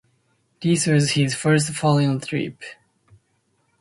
[0.63, 2.63] This was his first foreign trip.